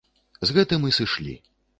З 0.51 0.55
гэтым 0.55 0.87
і 0.89 0.93
сышлі. 0.99 1.35